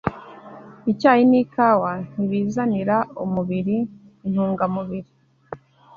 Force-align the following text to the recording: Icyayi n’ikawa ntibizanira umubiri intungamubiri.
Icyayi 0.91 1.23
n’ikawa 1.31 1.91
ntibizanira 2.13 2.95
umubiri 3.23 3.77
intungamubiri. 4.25 5.11